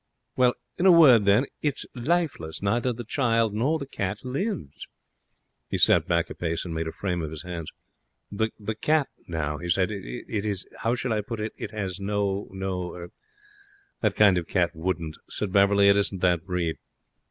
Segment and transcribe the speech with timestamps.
[0.35, 2.63] 'Well, in a word, then, it is lifeless.
[2.63, 4.87] Neither the child nor the cat lives.'
[5.69, 7.71] He stepped back a pace and made a frame of his hands.
[8.31, 9.91] 'The cat now,' he said.
[9.91, 11.53] 'It is how shall I put it?
[11.55, 13.11] It has no no er'
[14.01, 15.87] 'That kind of cat wouldn't,' said Beverley.
[15.87, 16.77] 'It isn't that breed.'